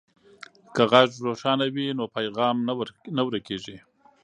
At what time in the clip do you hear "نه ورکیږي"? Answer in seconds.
3.17-3.77